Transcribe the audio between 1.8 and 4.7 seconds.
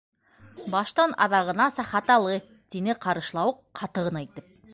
хаталы, —тине Ҡарышлауыҡ ҡаты ғына итеп.